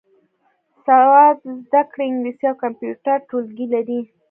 [0.73, 3.99] د سواد زده کړې انګلیسي او کمپیوټر ټولګي لري.